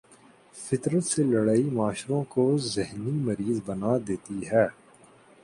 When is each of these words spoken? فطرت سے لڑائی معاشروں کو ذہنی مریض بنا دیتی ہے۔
فطرت 0.55 1.03
سے 1.03 1.23
لڑائی 1.23 1.63
معاشروں 1.69 2.23
کو 2.23 2.57
ذہنی 2.57 3.11
مریض 3.25 3.59
بنا 3.65 3.97
دیتی 4.07 4.39
ہے۔ 4.51 4.67